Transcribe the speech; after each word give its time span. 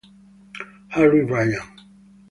Harry 0.87 1.21
Ryan 1.21 1.69